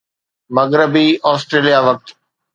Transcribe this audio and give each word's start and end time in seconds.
مغربي 0.57 1.07
آسٽريليا 1.33 1.79
وقت 1.85 2.05